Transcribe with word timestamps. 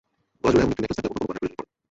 গলাজুড়ে 0.43 0.61
এমন 0.63 0.69
একটি 0.73 0.79
নেকলেস 0.83 0.97
থাকলে 1.03 1.09
অন্য 1.09 1.17
কোনো 1.19 1.27
গয়নার 1.29 1.37
প্রয়োজনই 1.37 1.55
পড়ে 1.59 1.65
না। 1.69 1.77